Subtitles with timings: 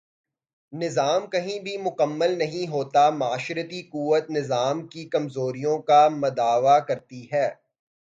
[0.73, 7.49] نظام کہیں بھی مکمل نہیں ہوتا معاشرتی قوت نظام کی کمزوریوں کا مداوا کرتی ہے۔